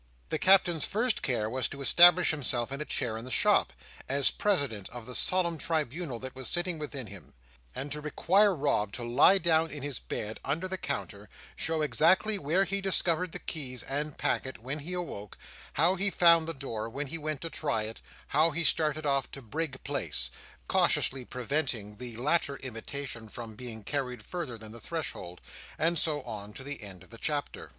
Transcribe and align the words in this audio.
The 0.29 0.39
Captain's 0.39 0.83
first 0.83 1.21
care 1.21 1.47
was 1.47 1.67
to 1.67 1.79
establish 1.79 2.31
himself 2.31 2.71
in 2.71 2.81
a 2.81 2.85
chair 2.85 3.17
in 3.19 3.23
the 3.23 3.29
shop, 3.29 3.71
as 4.09 4.31
President 4.31 4.89
of 4.89 5.05
the 5.05 5.13
solemn 5.13 5.59
tribunal 5.59 6.17
that 6.21 6.33
was 6.35 6.47
sitting 6.47 6.79
within 6.79 7.05
him; 7.05 7.35
and 7.75 7.91
to 7.91 8.01
require 8.01 8.55
Rob 8.55 8.91
to 8.93 9.03
lie 9.03 9.37
down 9.37 9.69
in 9.69 9.83
his 9.83 9.99
bed 9.99 10.39
under 10.43 10.67
the 10.67 10.79
counter, 10.79 11.29
show 11.55 11.83
exactly 11.83 12.39
where 12.39 12.65
he 12.65 12.81
discovered 12.81 13.31
the 13.31 13.37
keys 13.37 13.83
and 13.83 14.17
packet 14.17 14.57
when 14.57 14.79
he 14.79 14.93
awoke, 14.93 15.37
how 15.73 15.93
he 15.93 16.09
found 16.09 16.47
the 16.47 16.55
door 16.55 16.89
when 16.89 17.05
he 17.05 17.19
went 17.19 17.41
to 17.41 17.51
try 17.51 17.83
it, 17.83 18.01
how 18.29 18.49
he 18.49 18.63
started 18.63 19.05
off 19.05 19.29
to 19.29 19.39
Brig 19.43 19.83
Place—cautiously 19.83 21.25
preventing 21.25 21.97
the 21.97 22.15
latter 22.15 22.55
imitation 22.63 23.29
from 23.29 23.53
being 23.53 23.83
carried 23.83 24.25
farther 24.25 24.57
than 24.57 24.71
the 24.71 24.81
threshold—and 24.81 25.99
so 25.99 26.23
on 26.23 26.53
to 26.53 26.63
the 26.63 26.81
end 26.81 27.03
of 27.03 27.11
the 27.11 27.19
chapter. 27.19 27.69